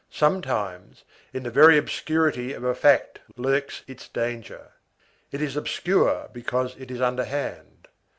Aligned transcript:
Sometimes, 0.09 1.03
in 1.31 1.43
the 1.43 1.51
very 1.51 1.77
obscurity 1.77 2.53
of 2.53 2.63
a 2.63 2.73
fact 2.73 3.19
lurks 3.37 3.83
its 3.85 4.07
danger. 4.07 4.71
It 5.31 5.43
is 5.43 5.55
obscure 5.55 6.27
because 6.33 6.75
it 6.79 6.89
is 6.89 6.99
underhand. 7.01 7.87